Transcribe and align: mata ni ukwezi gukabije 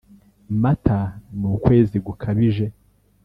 mata 0.61 0.99
ni 1.37 1.47
ukwezi 1.55 1.97
gukabije 2.05 2.65